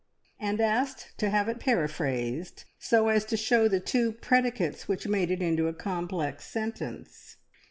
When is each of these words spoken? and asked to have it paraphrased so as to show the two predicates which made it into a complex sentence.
and 0.39 0.59
asked 0.59 1.13
to 1.15 1.29
have 1.29 1.47
it 1.47 1.59
paraphrased 1.59 2.63
so 2.79 3.07
as 3.07 3.23
to 3.23 3.37
show 3.37 3.67
the 3.67 3.79
two 3.79 4.11
predicates 4.11 4.87
which 4.87 5.07
made 5.07 5.29
it 5.29 5.43
into 5.43 5.67
a 5.67 5.75
complex 5.75 6.43
sentence. 6.47 7.37